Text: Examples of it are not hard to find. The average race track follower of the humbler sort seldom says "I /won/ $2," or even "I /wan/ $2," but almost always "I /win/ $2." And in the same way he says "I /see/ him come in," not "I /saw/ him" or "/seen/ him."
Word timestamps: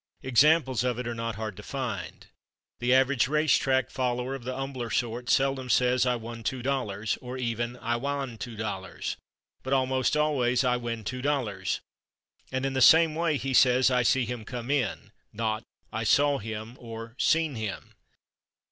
Examples 0.23 0.83
of 0.83 0.97
it 0.97 1.05
are 1.07 1.13
not 1.13 1.35
hard 1.35 1.55
to 1.57 1.61
find. 1.61 2.25
The 2.79 2.91
average 2.91 3.27
race 3.27 3.55
track 3.57 3.91
follower 3.91 4.33
of 4.33 4.45
the 4.45 4.55
humbler 4.55 4.89
sort 4.89 5.29
seldom 5.29 5.69
says 5.69 6.07
"I 6.07 6.17
/won/ 6.17 6.41
$2," 6.41 7.17
or 7.21 7.37
even 7.37 7.77
"I 7.77 7.99
/wan/ 7.99 8.35
$2," 8.39 9.15
but 9.61 9.73
almost 9.73 10.17
always 10.17 10.63
"I 10.63 10.79
/win/ 10.79 11.03
$2." 11.03 11.79
And 12.51 12.65
in 12.65 12.73
the 12.73 12.81
same 12.81 13.13
way 13.13 13.37
he 13.37 13.53
says 13.53 13.91
"I 13.91 14.01
/see/ 14.01 14.25
him 14.25 14.43
come 14.43 14.71
in," 14.71 15.11
not 15.31 15.61
"I 15.93 16.03
/saw/ 16.03 16.41
him" 16.41 16.77
or 16.79 17.13
"/seen/ 17.19 17.53
him." 17.55 17.93